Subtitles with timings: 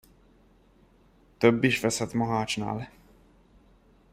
[1.37, 2.91] Több is veszett Mohácsnál.